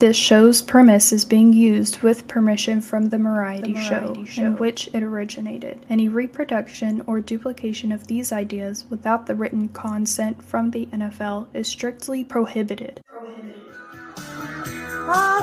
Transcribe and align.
This 0.00 0.16
show's 0.16 0.62
premise 0.62 1.12
is 1.12 1.26
being 1.26 1.52
used 1.52 2.00
with 2.00 2.26
permission 2.26 2.80
from 2.80 3.10
the 3.10 3.18
Variety, 3.18 3.74
the 3.74 3.80
Variety 3.80 4.24
show, 4.24 4.24
show, 4.24 4.44
in 4.46 4.56
which 4.56 4.88
it 4.94 5.02
originated. 5.02 5.84
Any 5.90 6.08
reproduction 6.08 7.02
or 7.06 7.20
duplication 7.20 7.92
of 7.92 8.06
these 8.06 8.32
ideas 8.32 8.86
without 8.88 9.26
the 9.26 9.34
written 9.34 9.68
consent 9.68 10.42
from 10.42 10.70
the 10.70 10.86
NFL 10.86 11.48
is 11.52 11.68
strictly 11.68 12.24
prohibited. 12.24 13.02
Our 15.06 15.42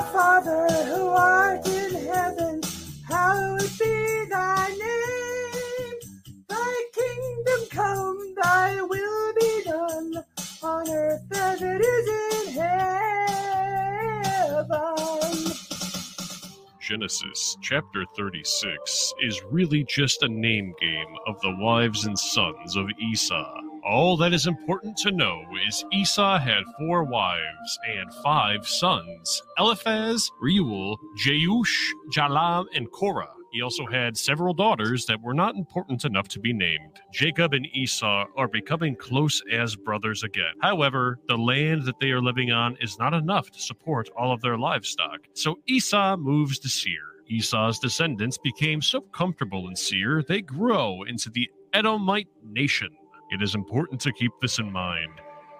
Genesis 17.08 17.56
chapter 17.62 18.04
36 18.18 19.14
is 19.22 19.42
really 19.50 19.82
just 19.84 20.22
a 20.22 20.28
name 20.28 20.74
game 20.78 21.16
of 21.26 21.40
the 21.40 21.56
wives 21.58 22.04
and 22.04 22.18
sons 22.18 22.76
of 22.76 22.84
Esau. 23.00 23.60
All 23.82 24.18
that 24.18 24.34
is 24.34 24.46
important 24.46 24.94
to 24.98 25.10
know 25.10 25.42
is 25.66 25.86
Esau 25.90 26.38
had 26.38 26.64
four 26.78 27.04
wives 27.04 27.78
and 27.88 28.12
five 28.22 28.68
sons 28.68 29.42
Eliphaz, 29.58 30.30
Reuel, 30.38 30.98
Jeush, 31.16 31.74
Jalam, 32.12 32.66
and 32.74 32.92
Korah. 32.92 33.37
He 33.58 33.62
also 33.62 33.86
had 33.86 34.16
several 34.16 34.54
daughters 34.54 35.04
that 35.06 35.20
were 35.20 35.34
not 35.34 35.56
important 35.56 36.04
enough 36.04 36.28
to 36.28 36.38
be 36.38 36.52
named. 36.52 37.00
Jacob 37.12 37.54
and 37.54 37.66
Esau 37.74 38.26
are 38.36 38.46
becoming 38.46 38.94
close 38.94 39.42
as 39.50 39.74
brothers 39.74 40.22
again. 40.22 40.52
However, 40.62 41.18
the 41.26 41.36
land 41.36 41.82
that 41.82 41.98
they 41.98 42.12
are 42.12 42.22
living 42.22 42.52
on 42.52 42.76
is 42.80 43.00
not 43.00 43.14
enough 43.14 43.50
to 43.50 43.58
support 43.60 44.10
all 44.16 44.32
of 44.32 44.40
their 44.42 44.56
livestock, 44.56 45.22
so 45.34 45.58
Esau 45.66 46.16
moves 46.18 46.60
to 46.60 46.68
Seir. 46.68 47.02
Esau's 47.26 47.80
descendants 47.80 48.38
became 48.38 48.80
so 48.80 49.00
comfortable 49.00 49.66
in 49.66 49.74
Seir, 49.74 50.22
they 50.22 50.40
grow 50.40 51.02
into 51.02 51.28
the 51.28 51.50
Edomite 51.72 52.28
nation. 52.44 52.90
It 53.32 53.42
is 53.42 53.56
important 53.56 54.00
to 54.02 54.12
keep 54.12 54.30
this 54.40 54.60
in 54.60 54.70
mind. 54.70 55.10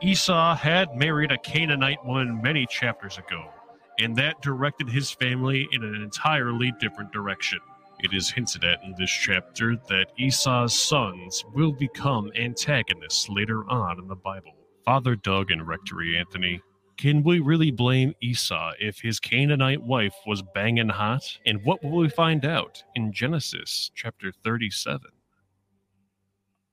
Esau 0.02 0.54
had 0.54 0.94
married 0.94 1.32
a 1.32 1.38
Canaanite 1.38 2.06
woman 2.06 2.40
many 2.40 2.64
chapters 2.66 3.18
ago, 3.18 3.50
and 3.98 4.14
that 4.14 4.40
directed 4.40 4.88
his 4.88 5.10
family 5.10 5.66
in 5.72 5.82
an 5.82 6.00
entirely 6.00 6.72
different 6.78 7.10
direction. 7.10 7.58
It 8.00 8.14
is 8.14 8.30
hinted 8.30 8.64
at 8.64 8.82
in 8.84 8.94
this 8.96 9.10
chapter 9.10 9.76
that 9.88 10.12
Esau's 10.16 10.78
sons 10.78 11.44
will 11.52 11.72
become 11.72 12.30
antagonists 12.36 13.28
later 13.28 13.68
on 13.68 13.98
in 13.98 14.06
the 14.06 14.14
Bible. 14.14 14.52
Father 14.84 15.16
Doug 15.16 15.50
and 15.50 15.66
Rectory 15.66 16.16
Anthony, 16.16 16.62
can 16.96 17.22
we 17.22 17.40
really 17.40 17.70
blame 17.70 18.14
Esau 18.20 18.72
if 18.80 19.00
his 19.00 19.18
Canaanite 19.18 19.82
wife 19.82 20.14
was 20.26 20.42
banging 20.54 20.88
hot? 20.88 21.22
And 21.44 21.64
what 21.64 21.82
will 21.82 21.98
we 21.98 22.08
find 22.08 22.44
out 22.44 22.82
in 22.94 23.12
Genesis 23.12 23.90
chapter 23.94 24.32
37? 24.44 25.00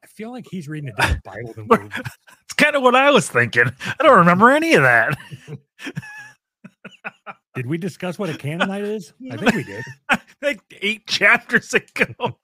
I 0.04 0.08
feel 0.08 0.32
like 0.32 0.46
he's 0.50 0.68
reading 0.68 0.90
a 0.90 0.94
different 0.94 1.24
Bible 1.24 1.54
than 1.54 1.68
we 1.70 1.78
It's 2.44 2.54
kind 2.56 2.76
of 2.76 2.84
what 2.84 2.96
I 2.96 3.10
was 3.10 3.28
thinking. 3.28 3.72
I 4.00 4.04
don't 4.04 4.18
remember 4.20 4.52
any 4.52 4.74
of 4.76 4.84
that. 4.84 5.18
Did 7.56 7.68
we 7.68 7.78
discuss 7.78 8.20
what 8.20 8.30
a 8.30 8.38
Canaanite 8.38 8.84
is? 8.84 9.14
I 9.32 9.38
think 9.38 9.56
we 9.56 9.64
did. 9.64 9.84
like 10.42 10.60
eight 10.82 11.08
chapters 11.08 11.74
ago. 11.74 12.38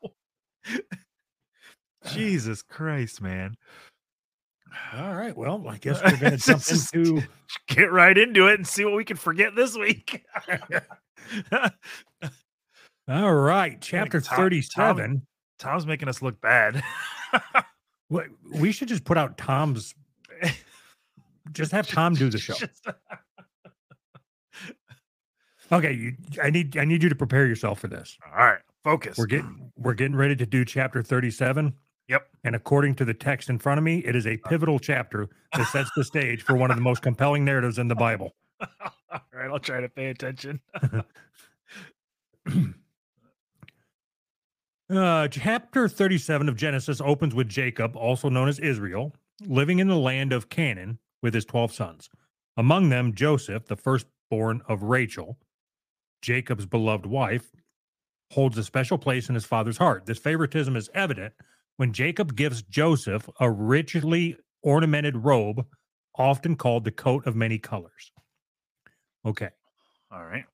Jesus 2.07 2.61
Christ, 2.61 3.21
man. 3.21 3.55
All 4.93 5.13
right. 5.13 5.35
Well, 5.35 5.65
I 5.67 5.77
guess 5.77 6.01
we're 6.01 6.17
going 6.17 6.37
to 6.37 6.37
jump 6.37 6.63
into. 6.69 7.23
Get 7.67 7.91
right 7.91 8.17
into 8.17 8.47
it 8.47 8.55
and 8.55 8.65
see 8.65 8.85
what 8.85 8.95
we 8.95 9.03
can 9.03 9.17
forget 9.17 9.53
this 9.55 9.77
week. 9.77 10.23
All 13.07 13.33
right. 13.33 13.77
Chapter 13.81 14.21
Tom- 14.21 14.37
37. 14.37 15.27
Tom's 15.59 15.85
making 15.85 16.07
us 16.07 16.21
look 16.21 16.39
bad. 16.41 16.81
We 18.51 18.71
should 18.71 18.87
just 18.87 19.03
put 19.03 19.17
out 19.17 19.37
Tom's. 19.37 19.93
Just 21.51 21.71
have 21.73 21.87
Tom 21.87 22.13
do 22.13 22.29
the 22.29 22.37
show. 22.37 22.55
Okay. 25.71 25.93
You, 25.93 26.13
I 26.41 26.49
need. 26.49 26.77
I 26.77 26.85
need 26.85 27.03
you 27.03 27.09
to 27.09 27.15
prepare 27.15 27.45
yourself 27.45 27.79
for 27.79 27.87
this. 27.87 28.17
All 28.25 28.45
right, 28.45 28.59
focus. 28.83 29.17
We're 29.17 29.25
getting. 29.25 29.71
We're 29.77 29.93
getting 29.93 30.15
ready 30.15 30.35
to 30.35 30.45
do 30.45 30.65
chapter 30.65 31.01
37. 31.01 31.73
Yep. 32.07 32.27
And 32.43 32.55
according 32.55 32.95
to 32.95 33.05
the 33.05 33.13
text 33.13 33.49
in 33.49 33.57
front 33.57 33.77
of 33.77 33.83
me, 33.83 33.99
it 33.99 34.15
is 34.15 34.27
a 34.27 34.35
pivotal 34.35 34.79
chapter 34.79 35.29
that 35.55 35.67
sets 35.67 35.89
the 35.95 36.03
stage 36.03 36.41
for 36.41 36.55
one 36.55 36.69
of 36.69 36.75
the 36.75 36.83
most 36.83 37.01
compelling 37.01 37.45
narratives 37.45 37.77
in 37.77 37.87
the 37.87 37.95
Bible. 37.95 38.35
All 38.59 39.21
right, 39.33 39.49
I'll 39.49 39.59
try 39.59 39.79
to 39.79 39.87
pay 39.87 40.07
attention. 40.07 40.59
Uh, 44.91 45.25
chapter 45.29 45.87
37 45.87 46.49
of 46.49 46.57
Genesis 46.57 46.99
opens 46.99 47.33
with 47.33 47.47
Jacob, 47.47 47.95
also 47.95 48.27
known 48.27 48.49
as 48.49 48.59
Israel, 48.59 49.15
living 49.47 49.79
in 49.79 49.87
the 49.87 49.95
land 49.95 50.33
of 50.33 50.49
Canaan 50.49 50.99
with 51.21 51.33
his 51.33 51.45
12 51.45 51.71
sons. 51.71 52.09
Among 52.57 52.89
them, 52.89 53.13
Joseph, 53.13 53.67
the 53.67 53.77
firstborn 53.77 54.61
of 54.67 54.83
Rachel, 54.83 55.37
Jacob's 56.21 56.65
beloved 56.65 57.05
wife, 57.05 57.51
holds 58.31 58.57
a 58.57 58.63
special 58.63 58.97
place 58.97 59.29
in 59.29 59.35
his 59.35 59.45
father's 59.45 59.77
heart. 59.77 60.05
This 60.05 60.17
favoritism 60.19 60.75
is 60.75 60.89
evident 60.93 61.33
when 61.77 61.93
Jacob 61.93 62.35
gives 62.35 62.61
Joseph 62.63 63.27
a 63.39 63.49
richly 63.49 64.37
ornamented 64.63 65.17
robe, 65.17 65.65
often 66.15 66.55
called 66.55 66.83
the 66.83 66.91
coat 66.91 67.25
of 67.25 67.35
many 67.35 67.57
colors. 67.57 68.11
Okay. 69.25 69.49
All 70.11 70.23
right. 70.23 70.45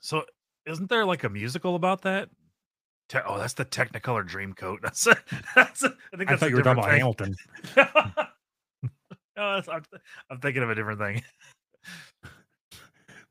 So, 0.00 0.24
isn't 0.66 0.88
there 0.88 1.04
like 1.04 1.24
a 1.24 1.28
musical 1.28 1.74
about 1.74 2.02
that? 2.02 2.28
Te- 3.08 3.18
oh, 3.26 3.38
that's 3.38 3.54
the 3.54 3.64
Technicolor 3.64 4.28
Dreamcoat. 4.28 4.78
That's, 4.82 5.04
that's 5.54 5.82
I 5.84 6.16
think 6.16 6.28
that's 6.28 6.42
I 6.42 6.46
thought 6.46 6.46
a 6.46 6.50
you 6.50 6.56
were 6.56 6.62
talking 6.62 6.82
different 6.82 6.84
about. 6.84 6.90
Hamilton. 6.90 7.36
no, 9.36 9.42
I'm, 9.72 9.82
I'm 10.30 10.40
thinking 10.40 10.62
of 10.62 10.70
a 10.70 10.74
different 10.74 11.00
thing. 11.00 11.22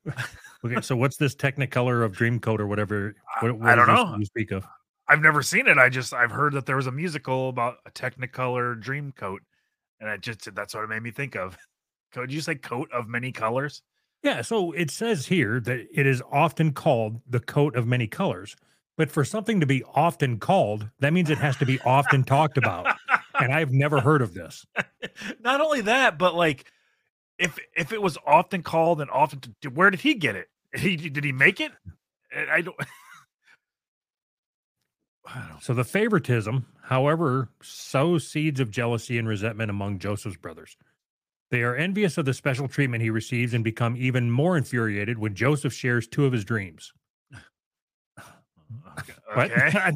Okay, 0.64 0.80
so 0.80 0.96
what's 0.96 1.16
this 1.16 1.34
Technicolor 1.34 2.04
of 2.04 2.12
Dreamcoat 2.16 2.58
or 2.58 2.66
whatever? 2.66 3.14
I- 3.40 3.50
What, 3.50 3.68
I 3.68 3.74
don't 3.74 3.86
know. 3.86 4.16
You 4.18 4.24
speak 4.24 4.50
of. 4.50 4.64
I've 5.08 5.22
never 5.22 5.42
seen 5.42 5.66
it. 5.68 5.78
I 5.78 5.88
just 5.88 6.12
I've 6.12 6.30
heard 6.32 6.52
that 6.54 6.66
there 6.66 6.76
was 6.76 6.86
a 6.86 6.92
musical 6.92 7.48
about 7.48 7.76
a 7.86 7.90
Technicolor 7.90 8.80
Dreamcoat, 8.82 9.38
and 10.00 10.10
I 10.10 10.16
just 10.18 10.54
that's 10.54 10.74
what 10.74 10.84
it 10.84 10.88
made 10.88 11.02
me 11.02 11.10
think 11.10 11.34
of. 11.36 11.56
Could 12.12 12.32
you 12.32 12.40
say 12.40 12.54
coat 12.56 12.90
of 12.92 13.06
many 13.08 13.32
colors? 13.32 13.82
Yeah, 14.22 14.42
so 14.42 14.72
it 14.72 14.90
says 14.90 15.26
here 15.26 15.60
that 15.60 15.86
it 15.94 16.06
is 16.06 16.22
often 16.32 16.72
called 16.72 17.20
the 17.28 17.38
coat 17.40 17.76
of 17.76 17.86
many 17.86 18.06
colors. 18.08 18.56
But 18.96 19.12
for 19.12 19.24
something 19.24 19.60
to 19.60 19.66
be 19.66 19.84
often 19.94 20.40
called, 20.40 20.88
that 20.98 21.12
means 21.12 21.30
it 21.30 21.38
has 21.38 21.56
to 21.58 21.66
be 21.66 21.78
often 21.82 22.24
talked 22.24 22.58
about. 22.58 22.96
And 23.38 23.52
I've 23.54 23.70
never 23.70 24.00
heard 24.00 24.22
of 24.22 24.34
this. 24.34 24.66
Not 25.40 25.60
only 25.60 25.82
that, 25.82 26.18
but 26.18 26.34
like 26.34 26.66
if 27.38 27.58
if 27.76 27.92
it 27.92 28.02
was 28.02 28.18
often 28.26 28.62
called 28.62 29.00
and 29.00 29.10
often, 29.10 29.40
t- 29.40 29.68
where 29.68 29.90
did 29.90 30.00
he 30.00 30.14
get 30.14 30.36
it? 30.36 30.48
He 30.74 30.96
did 30.96 31.24
he 31.24 31.32
make 31.32 31.60
it? 31.60 31.72
I 32.50 32.60
don't. 32.60 32.76
I 35.26 35.46
don't. 35.48 35.62
So 35.62 35.74
the 35.74 35.84
favoritism, 35.84 36.66
however, 36.82 37.50
sows 37.62 38.26
seeds 38.26 38.60
of 38.60 38.70
jealousy 38.70 39.18
and 39.18 39.28
resentment 39.28 39.70
among 39.70 39.98
Joseph's 39.98 40.36
brothers. 40.36 40.76
They 41.50 41.62
are 41.62 41.76
envious 41.76 42.18
of 42.18 42.24
the 42.24 42.34
special 42.34 42.68
treatment 42.68 43.02
he 43.02 43.10
receives 43.10 43.54
and 43.54 43.64
become 43.64 43.96
even 43.96 44.30
more 44.30 44.56
infuriated 44.56 45.18
when 45.18 45.34
Joseph 45.34 45.72
shares 45.72 46.06
two 46.06 46.24
of 46.26 46.32
his 46.32 46.44
dreams. 46.44 46.92
What? 49.34 49.50
Okay. 49.52 49.70
I, 49.78 49.92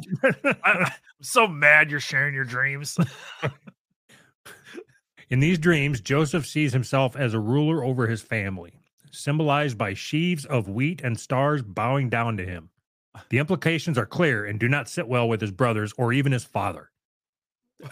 I'm 0.63 0.91
so 1.21 1.47
mad 1.47 1.89
you're 1.89 1.99
sharing 1.99 2.33
your 2.33 2.43
dreams. 2.43 2.97
In 5.33 5.39
these 5.39 5.57
dreams, 5.57 5.99
Joseph 5.99 6.45
sees 6.45 6.73
himself 6.73 7.15
as 7.15 7.33
a 7.33 7.39
ruler 7.39 7.83
over 7.83 8.05
his 8.05 8.21
family, 8.21 8.75
symbolized 9.09 9.79
by 9.79 9.95
sheaves 9.95 10.45
of 10.45 10.69
wheat 10.69 11.01
and 11.01 11.19
stars 11.19 11.63
bowing 11.63 12.07
down 12.07 12.37
to 12.37 12.45
him. 12.45 12.69
The 13.29 13.39
implications 13.39 13.97
are 13.97 14.05
clear 14.05 14.45
and 14.45 14.59
do 14.59 14.67
not 14.67 14.87
sit 14.87 15.07
well 15.07 15.27
with 15.27 15.41
his 15.41 15.49
brothers 15.49 15.91
or 15.97 16.13
even 16.13 16.31
his 16.31 16.43
father. 16.43 16.91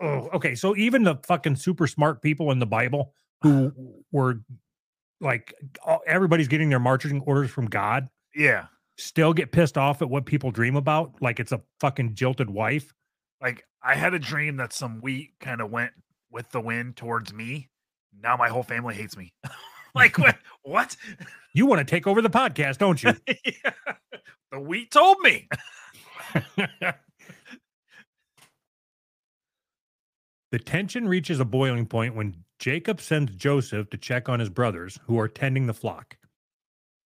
Oh, 0.00 0.30
okay, 0.32 0.54
so 0.54 0.74
even 0.74 1.02
the 1.02 1.16
fucking 1.26 1.56
super 1.56 1.86
smart 1.86 2.22
people 2.22 2.50
in 2.50 2.58
the 2.58 2.66
Bible 2.66 3.12
who 3.42 3.70
were 4.10 4.40
like 5.20 5.52
everybody's 6.06 6.48
getting 6.48 6.70
their 6.70 6.78
marching 6.78 7.20
orders 7.20 7.50
from 7.50 7.66
God 7.66 8.08
yeah. 8.34 8.68
still 8.96 9.34
get 9.34 9.52
pissed 9.52 9.76
off 9.76 10.00
at 10.00 10.08
what 10.08 10.24
people 10.24 10.50
dream 10.50 10.76
about, 10.76 11.12
like 11.20 11.40
it's 11.40 11.52
a 11.52 11.60
fucking 11.78 12.14
jilted 12.14 12.48
wife. 12.48 12.94
Like 13.42 13.66
I 13.82 13.96
had 13.96 14.14
a 14.14 14.18
dream 14.18 14.56
that 14.56 14.72
some 14.72 15.02
wheat 15.02 15.34
kind 15.38 15.60
of 15.60 15.70
went 15.70 15.92
with 16.32 16.50
the 16.50 16.60
wind 16.60 16.96
towards 16.96 17.32
me. 17.32 17.68
Now 18.22 18.36
my 18.36 18.48
whole 18.48 18.62
family 18.62 18.94
hates 18.94 19.16
me. 19.16 19.32
like 19.94 20.18
what? 20.18 20.36
What? 20.62 20.96
You 21.54 21.66
want 21.66 21.80
to 21.80 21.84
take 21.84 22.06
over 22.06 22.22
the 22.22 22.30
podcast, 22.30 22.78
don't 22.78 23.02
you? 23.02 23.14
Yeah. 23.44 23.72
The 24.50 24.60
wheat 24.60 24.90
told 24.90 25.18
me. 25.20 25.48
The 30.50 30.58
tension 30.58 31.08
reaches 31.08 31.40
a 31.40 31.44
boiling 31.46 31.86
point 31.86 32.14
when 32.14 32.44
Jacob 32.58 33.00
sends 33.00 33.34
Joseph 33.34 33.88
to 33.88 33.96
check 33.96 34.28
on 34.28 34.40
his 34.40 34.50
brothers 34.50 34.98
who 35.06 35.18
are 35.18 35.28
tending 35.28 35.66
the 35.66 35.72
flock. 35.72 36.18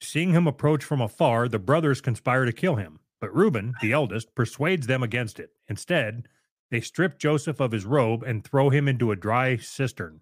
Seeing 0.00 0.32
him 0.32 0.48
approach 0.48 0.82
from 0.82 1.00
afar, 1.00 1.48
the 1.48 1.60
brothers 1.60 2.00
conspire 2.00 2.44
to 2.44 2.52
kill 2.52 2.74
him, 2.74 2.98
but 3.20 3.34
Reuben, 3.34 3.74
the 3.80 3.92
eldest, 3.92 4.34
persuades 4.34 4.88
them 4.88 5.04
against 5.04 5.38
it. 5.38 5.50
Instead, 5.68 6.26
they 6.70 6.80
strip 6.80 7.18
Joseph 7.18 7.60
of 7.60 7.72
his 7.72 7.84
robe 7.84 8.22
and 8.22 8.44
throw 8.44 8.70
him 8.70 8.88
into 8.88 9.12
a 9.12 9.16
dry 9.16 9.56
cistern. 9.56 10.20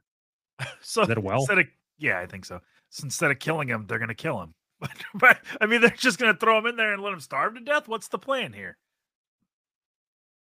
So 0.80 1.02
Is 1.02 1.08
that 1.08 1.18
a 1.18 1.20
well? 1.20 1.40
instead 1.40 1.58
of 1.58 1.66
yeah, 1.98 2.20
I 2.20 2.26
think 2.26 2.44
so. 2.44 2.60
So 2.90 3.04
instead 3.04 3.30
of 3.30 3.38
killing 3.38 3.68
him, 3.68 3.86
they're 3.88 3.98
gonna 3.98 4.14
kill 4.14 4.40
him. 4.42 4.54
But, 4.80 4.90
but 5.14 5.38
I 5.60 5.66
mean, 5.66 5.80
they're 5.80 5.90
just 5.90 6.18
gonna 6.18 6.34
throw 6.36 6.58
him 6.58 6.66
in 6.66 6.76
there 6.76 6.92
and 6.92 7.02
let 7.02 7.12
him 7.12 7.20
starve 7.20 7.54
to 7.54 7.60
death. 7.60 7.88
What's 7.88 8.08
the 8.08 8.18
plan 8.18 8.52
here? 8.52 8.76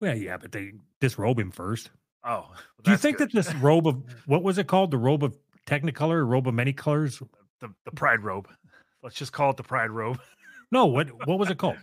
Well, 0.00 0.16
yeah, 0.16 0.36
but 0.36 0.52
they 0.52 0.72
disrobe 1.00 1.38
him 1.38 1.50
first. 1.50 1.90
Oh, 2.24 2.46
well, 2.50 2.56
Do 2.84 2.90
you 2.90 2.96
think 2.96 3.18
good. 3.18 3.30
that 3.30 3.34
this 3.34 3.54
robe 3.56 3.86
of 3.86 4.02
what 4.26 4.42
was 4.42 4.58
it 4.58 4.66
called? 4.66 4.90
The 4.90 4.98
robe 4.98 5.24
of 5.24 5.36
Technicolor, 5.66 6.26
robe 6.28 6.46
of 6.48 6.54
many 6.54 6.72
colors? 6.72 7.20
the 7.60 7.72
the 7.84 7.90
pride 7.92 8.20
robe? 8.22 8.48
Let's 9.02 9.16
just 9.16 9.32
call 9.32 9.50
it 9.50 9.56
the 9.56 9.62
pride 9.62 9.90
robe. 9.90 10.20
No, 10.70 10.86
what 10.86 11.08
what 11.26 11.38
was 11.38 11.50
it 11.50 11.58
called? 11.58 11.78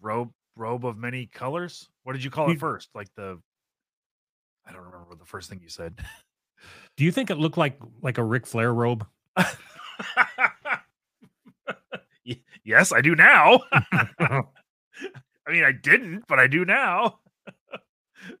robe 0.00 0.30
robe 0.56 0.84
of 0.84 0.96
many 0.96 1.26
colors. 1.26 1.88
What 2.04 2.12
did 2.14 2.24
you 2.24 2.30
call 2.30 2.50
it 2.50 2.58
first? 2.58 2.90
Like 2.94 3.08
the 3.16 3.38
I 4.66 4.72
don't 4.72 4.82
remember 4.84 5.06
what 5.08 5.18
the 5.18 5.24
first 5.24 5.48
thing 5.50 5.60
you 5.62 5.68
said. 5.68 5.98
Do 6.96 7.04
you 7.04 7.10
think 7.12 7.30
it 7.30 7.38
looked 7.38 7.56
like 7.56 7.78
like 8.02 8.18
a 8.18 8.24
Ric 8.24 8.46
Flair 8.46 8.72
robe? 8.72 9.06
Yes, 12.64 12.92
I 12.92 13.00
do 13.00 13.14
now. 13.14 13.60
I 13.72 14.42
mean, 15.48 15.64
I 15.64 15.72
didn't, 15.72 16.24
but 16.28 16.38
I 16.38 16.46
do 16.46 16.64
now. 16.64 17.18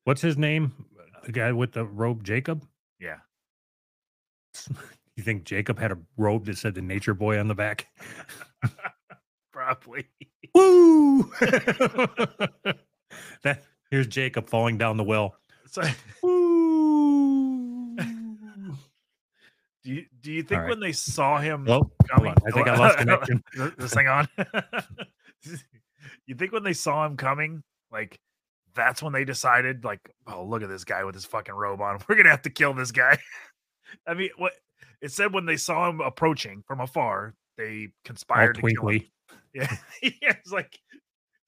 What's 0.04 0.22
his 0.22 0.38
name? 0.38 0.72
Uh, 0.98 1.26
the 1.26 1.32
guy 1.32 1.52
with 1.52 1.72
the 1.72 1.84
robe, 1.84 2.24
Jacob. 2.24 2.64
Yeah. 3.00 3.18
You 5.14 5.22
think 5.22 5.44
Jacob 5.44 5.78
had 5.78 5.92
a 5.92 5.98
robe 6.16 6.46
that 6.46 6.56
said 6.56 6.74
the 6.74 6.80
Nature 6.80 7.12
Boy 7.12 7.38
on 7.38 7.46
the 7.46 7.54
back? 7.54 7.86
Probably. 9.52 10.06
Woo! 10.54 11.22
that 13.42 13.64
here's 13.90 14.06
Jacob 14.06 14.48
falling 14.48 14.78
down 14.78 14.96
the 14.96 15.04
well. 15.04 15.36
So, 15.70 15.82
Woo! 16.22 17.96
do 19.84 19.90
you 19.90 20.04
do 20.20 20.32
you 20.32 20.42
think 20.42 20.60
right. 20.62 20.70
when 20.70 20.80
they 20.80 20.92
saw 20.92 21.38
him 21.38 21.66
Oh, 21.68 21.90
coming? 22.08 22.30
on. 22.32 22.36
I 22.46 22.50
think 22.50 22.68
I 22.68 22.76
lost 22.76 22.98
connection. 23.04 23.42
Is 23.54 23.72
this 23.78 23.94
thing 23.94 24.08
on? 24.08 24.28
you 26.26 26.34
think 26.34 26.52
when 26.52 26.62
they 26.62 26.72
saw 26.74 27.06
him 27.06 27.16
coming, 27.16 27.62
like 27.90 28.18
that's 28.74 29.02
when 29.02 29.12
they 29.12 29.24
decided, 29.24 29.84
like, 29.84 30.00
oh, 30.26 30.44
look 30.44 30.62
at 30.62 30.68
this 30.68 30.84
guy 30.84 31.04
with 31.04 31.14
his 31.14 31.24
fucking 31.26 31.54
robe 31.54 31.80
on. 31.80 31.98
We're 32.08 32.14
gonna 32.16 32.30
have 32.30 32.42
to 32.42 32.50
kill 32.50 32.74
this 32.74 32.90
guy. 32.92 33.18
I 34.06 34.14
mean, 34.14 34.30
what 34.36 34.52
it 35.00 35.12
said 35.12 35.32
when 35.34 35.46
they 35.46 35.56
saw 35.56 35.88
him 35.90 36.00
approaching 36.00 36.62
from 36.66 36.80
afar, 36.80 37.34
they 37.56 37.84
All 37.84 37.92
conspired 38.04 38.54
to 38.56 38.62
kill 38.62 38.88
him. 38.88 39.02
Yeah, 39.54 39.76
yeah, 40.02 40.10
it's 40.22 40.52
like 40.52 40.78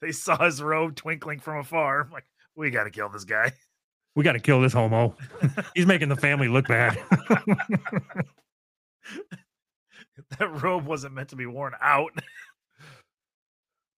they 0.00 0.12
saw 0.12 0.44
his 0.44 0.62
robe 0.62 0.96
twinkling 0.96 1.40
from 1.40 1.58
afar. 1.58 2.02
I'm 2.02 2.10
like, 2.10 2.26
we 2.56 2.70
got 2.70 2.84
to 2.84 2.90
kill 2.90 3.08
this 3.08 3.24
guy. 3.24 3.52
We 4.16 4.22
got 4.22 4.32
to 4.32 4.40
kill 4.40 4.60
this 4.60 4.72
homo. 4.72 5.16
He's 5.74 5.86
making 5.86 6.08
the 6.08 6.16
family 6.16 6.48
look 6.48 6.68
bad. 6.68 6.96
that 10.38 10.62
robe 10.62 10.86
wasn't 10.86 11.14
meant 11.14 11.30
to 11.30 11.36
be 11.36 11.46
worn 11.46 11.72
out. 11.80 12.12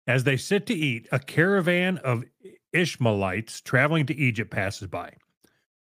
As 0.07 0.25
they 0.25 0.37
sit 0.37 0.67
to 0.67 0.75
eat, 0.75 1.09
a 1.13 1.19
caravan 1.19 1.99
of 1.99 2.25
Ishmaelites 2.73 3.61
traveling 3.61 4.07
to 4.07 4.17
Egypt 4.17 4.51
passes 4.51 4.87
by. 4.87 5.13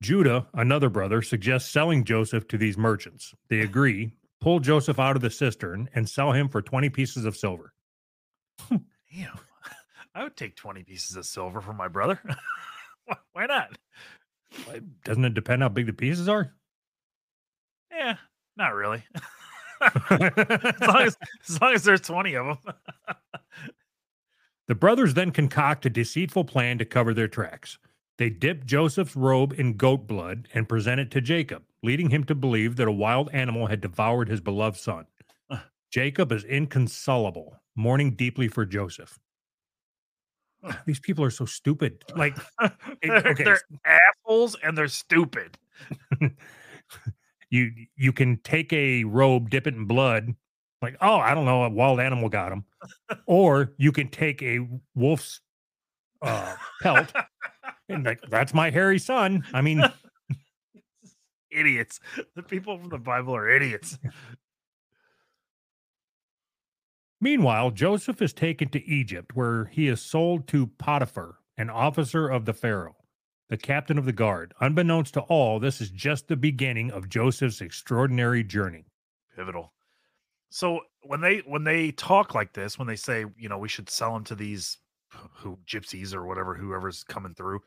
Judah, 0.01 0.47
another 0.53 0.89
brother, 0.89 1.21
suggests 1.21 1.69
selling 1.69 2.03
Joseph 2.03 2.47
to 2.47 2.57
these 2.57 2.77
merchants. 2.77 3.33
They 3.49 3.59
agree, 3.61 4.13
pull 4.39 4.59
Joseph 4.59 4.99
out 4.99 5.15
of 5.15 5.21
the 5.21 5.29
cistern, 5.29 5.89
and 5.93 6.07
sell 6.07 6.31
him 6.31 6.49
for 6.49 6.61
20 6.61 6.89
pieces 6.89 7.25
of 7.25 7.35
silver. 7.35 7.73
Damn, 8.69 9.39
I 10.15 10.23
would 10.23 10.35
take 10.35 10.55
20 10.55 10.83
pieces 10.83 11.15
of 11.15 11.25
silver 11.25 11.61
from 11.61 11.77
my 11.77 11.87
brother. 11.87 12.19
Why- 13.05 13.17
Why 13.33 13.45
not? 13.45 13.77
Doesn't 15.03 15.25
it 15.25 15.33
depend 15.33 15.61
how 15.61 15.69
big 15.69 15.85
the 15.85 15.93
pieces 15.93 16.27
are? 16.29 16.53
Yeah, 17.91 18.15
not 18.55 18.73
really. 18.73 19.03
as, 19.81 20.81
long 20.81 21.01
as, 21.01 21.17
as 21.47 21.61
long 21.61 21.73
as 21.73 21.83
there's 21.83 22.01
20 22.01 22.33
of 22.35 22.45
them. 22.63 22.75
The 24.67 24.75
brothers 24.75 25.13
then 25.13 25.31
concoct 25.31 25.85
a 25.85 25.89
deceitful 25.89 26.45
plan 26.45 26.77
to 26.77 26.85
cover 26.85 27.13
their 27.13 27.27
tracks. 27.27 27.77
They 28.17 28.29
dip 28.29 28.65
Joseph's 28.65 29.15
robe 29.15 29.53
in 29.57 29.77
goat 29.77 30.07
blood 30.07 30.47
and 30.53 30.67
present 30.67 30.99
it 30.99 31.11
to 31.11 31.21
Jacob, 31.21 31.63
leading 31.83 32.09
him 32.09 32.23
to 32.25 32.35
believe 32.35 32.75
that 32.77 32.87
a 32.87 32.91
wild 32.91 33.29
animal 33.31 33.67
had 33.67 33.81
devoured 33.81 34.27
his 34.27 34.41
beloved 34.41 34.77
son. 34.79 35.05
Jacob 35.91 36.31
is 36.31 36.43
inconsolable, 36.43 37.59
mourning 37.77 38.15
deeply 38.15 38.47
for 38.47 38.65
Joseph. 38.65 39.17
These 40.85 40.99
people 40.99 41.23
are 41.23 41.29
so 41.29 41.45
stupid. 41.45 42.03
Like, 42.15 42.35
they're, 43.01 43.27
okay, 43.27 43.43
they're 43.43 43.61
assholes 43.85 44.57
and 44.63 44.77
they're 44.77 44.89
stupid. 44.89 45.57
you 47.49 47.71
you 47.95 48.11
can 48.11 48.37
take 48.43 48.73
a 48.73 49.05
robe, 49.05 49.49
dip 49.49 49.67
it 49.67 49.75
in 49.75 49.85
blood, 49.85 50.35
like, 50.81 50.97
oh, 51.01 51.17
I 51.17 51.33
don't 51.33 51.45
know, 51.45 51.63
a 51.63 51.69
wild 51.69 51.99
animal 51.99 52.27
got 52.27 52.51
him. 52.51 52.65
or 53.25 53.73
you 53.77 53.91
can 53.91 54.09
take 54.09 54.41
a 54.41 54.67
wolf's 54.95 55.39
uh, 56.21 56.55
pelt 56.81 57.13
and 57.89 58.05
like, 58.05 58.21
that's 58.29 58.53
my 58.53 58.69
hairy 58.69 58.99
son. 58.99 59.43
I 59.53 59.61
mean, 59.61 59.81
idiots. 61.51 61.99
The 62.35 62.43
people 62.43 62.77
from 62.77 62.89
the 62.89 62.97
Bible 62.97 63.35
are 63.35 63.49
idiots. 63.49 63.97
Meanwhile, 67.19 67.71
Joseph 67.71 68.21
is 68.21 68.33
taken 68.33 68.69
to 68.69 68.85
Egypt, 68.85 69.35
where 69.35 69.65
he 69.65 69.87
is 69.87 70.01
sold 70.01 70.47
to 70.47 70.67
Potiphar, 70.67 71.39
an 71.57 71.69
officer 71.69 72.27
of 72.27 72.45
the 72.45 72.53
Pharaoh, 72.53 72.95
the 73.49 73.57
captain 73.57 73.97
of 73.97 74.05
the 74.05 74.11
guard. 74.13 74.53
Unbeknownst 74.59 75.13
to 75.15 75.21
all, 75.21 75.59
this 75.59 75.81
is 75.81 75.89
just 75.89 76.27
the 76.27 76.35
beginning 76.35 76.91
of 76.91 77.09
Joseph's 77.09 77.61
extraordinary 77.61 78.43
journey. 78.43 78.85
Pivotal. 79.35 79.73
So 80.49 80.81
when 81.03 81.21
they 81.21 81.39
when 81.39 81.63
they 81.63 81.91
talk 81.91 82.33
like 82.33 82.53
this, 82.53 82.77
when 82.77 82.87
they 82.87 82.95
say, 82.95 83.25
you 83.37 83.49
know, 83.49 83.57
we 83.57 83.69
should 83.69 83.89
sell 83.89 84.15
him 84.15 84.23
to 84.25 84.35
these 84.35 84.77
who 85.35 85.57
gypsies 85.67 86.13
or 86.13 86.25
whatever, 86.25 86.55
whoever's 86.55 87.03
coming 87.03 87.33
through, 87.33 87.61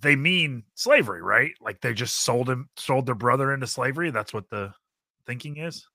they 0.00 0.16
mean 0.16 0.64
slavery, 0.74 1.22
right? 1.22 1.52
Like 1.60 1.80
they 1.80 1.94
just 1.94 2.22
sold 2.24 2.48
him, 2.48 2.68
sold 2.76 3.06
their 3.06 3.14
brother 3.14 3.52
into 3.52 3.66
slavery. 3.66 4.10
That's 4.10 4.32
what 4.32 4.50
the 4.50 4.72
thinking 5.26 5.56
is. 5.56 5.86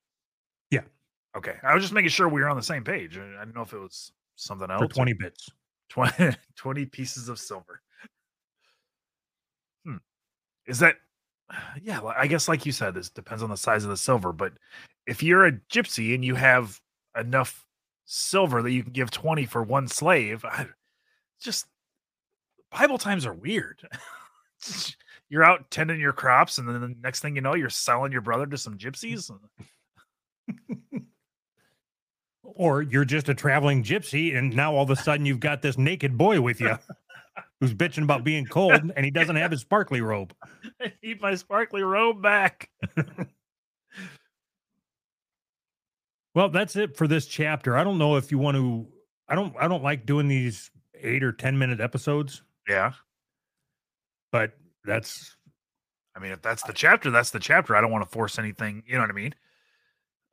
Okay. 1.37 1.55
I 1.63 1.73
was 1.73 1.83
just 1.83 1.93
making 1.93 2.09
sure 2.09 2.27
we 2.27 2.41
were 2.41 2.49
on 2.49 2.57
the 2.57 2.63
same 2.63 2.83
page. 2.83 3.17
I 3.17 3.39
didn't 3.39 3.55
know 3.55 3.61
if 3.61 3.73
it 3.73 3.79
was 3.79 4.11
something 4.35 4.69
else. 4.69 4.79
For 4.79 4.85
or- 4.85 4.89
20 4.89 5.13
bits. 5.13 5.49
20, 5.89 6.35
20 6.55 6.85
pieces 6.85 7.29
of 7.29 7.39
silver. 7.39 7.81
Hmm. 9.85 9.97
Is 10.65 10.79
that, 10.79 10.95
yeah, 11.81 12.01
I 12.17 12.27
guess, 12.27 12.47
like 12.47 12.65
you 12.65 12.71
said, 12.71 12.93
this 12.93 13.09
depends 13.09 13.43
on 13.43 13.49
the 13.49 13.57
size 13.57 13.83
of 13.83 13.89
the 13.89 13.97
silver. 13.97 14.31
But 14.31 14.53
if 15.07 15.23
you're 15.23 15.45
a 15.45 15.53
gypsy 15.71 16.13
and 16.15 16.23
you 16.23 16.35
have 16.35 16.79
enough 17.17 17.65
silver 18.05 18.61
that 18.61 18.71
you 18.71 18.83
can 18.83 18.93
give 18.93 19.11
20 19.11 19.45
for 19.45 19.63
one 19.63 19.87
slave, 19.87 20.45
I, 20.45 20.67
just 21.39 21.67
Bible 22.71 22.97
times 22.97 23.25
are 23.25 23.33
weird. 23.33 23.87
you're 25.29 25.43
out 25.43 25.69
tending 25.71 25.99
your 25.99 26.13
crops, 26.13 26.57
and 26.57 26.67
then 26.67 26.81
the 26.81 26.95
next 27.01 27.21
thing 27.21 27.35
you 27.35 27.41
know, 27.41 27.55
you're 27.55 27.69
selling 27.69 28.11
your 28.11 28.21
brother 28.21 28.45
to 28.45 28.57
some 28.57 28.77
gypsies. 28.77 29.31
Or 32.59 32.81
you're 32.81 33.05
just 33.05 33.29
a 33.29 33.33
traveling 33.33 33.83
gypsy, 33.85 34.37
and 34.37 34.53
now 34.53 34.75
all 34.75 34.83
of 34.83 34.89
a 34.89 34.95
sudden 34.97 35.25
you've 35.25 35.39
got 35.39 35.61
this 35.61 35.77
naked 35.77 36.17
boy 36.17 36.41
with 36.41 36.59
you 36.59 36.77
who's 37.61 37.73
bitching 37.73 38.03
about 38.03 38.25
being 38.25 38.45
cold 38.45 38.91
and 38.95 39.05
he 39.05 39.11
doesn't 39.11 39.37
have 39.37 39.51
his 39.51 39.61
sparkly 39.61 40.01
robe. 40.01 40.33
I 40.81 40.91
need 41.01 41.21
my 41.21 41.35
sparkly 41.35 41.83
robe 41.83 42.21
back. 42.21 42.69
Well, 46.35 46.49
that's 46.49 46.75
it 46.75 46.95
for 46.95 47.07
this 47.07 47.25
chapter. 47.25 47.75
I 47.75 47.83
don't 47.83 47.97
know 47.97 48.15
if 48.15 48.31
you 48.31 48.37
want 48.37 48.55
to 48.55 48.87
I 49.27 49.35
don't 49.35 49.53
I 49.59 49.67
don't 49.67 49.83
like 49.83 50.05
doing 50.05 50.27
these 50.27 50.69
8 50.93 51.23
or 51.23 51.31
10 51.31 51.57
minute 51.57 51.79
episodes, 51.81 52.43
Yeah. 52.67 52.93
but 54.31 54.51
that's 54.85 55.35
I 56.15 56.19
mean, 56.19 56.31
if 56.31 56.41
that's 56.41 56.63
the 56.63 56.73
chapter, 56.73 57.09
that's 57.11 57.31
the 57.31 57.39
chapter. 57.39 57.75
I 57.75 57.81
don't 57.81 57.91
want 57.91 58.03
to 58.03 58.09
force 58.09 58.37
anything. 58.39 58.83
You 58.85 58.95
know 58.95 59.01
what 59.01 59.09
I 59.09 59.13
mean? 59.13 59.33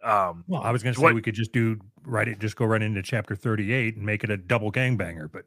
Um, 0.06 0.44
well, 0.46 0.62
I 0.62 0.70
was 0.70 0.82
going 0.84 0.94
to 0.94 1.00
say 1.00 1.02
What- 1.04 1.14
we 1.14 1.22
could 1.22 1.34
just 1.34 1.52
do 1.52 1.78
write 2.04 2.28
it 2.28 2.38
just 2.38 2.54
go 2.56 2.64
right 2.64 2.80
into 2.80 3.02
chapter 3.02 3.34
38 3.34 3.96
and 3.96 4.06
make 4.06 4.22
it 4.22 4.30
a 4.30 4.36
double 4.36 4.70
gangbanger, 4.70 5.30
but 5.30 5.42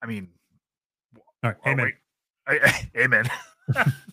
I 0.00 0.06
mean, 0.06 0.28
all 1.42 1.50
right, 1.50 1.56
oh, 1.66 1.70
amen. 1.70 1.92
I, 2.46 2.60
I- 2.62 2.90
amen. 3.00 3.24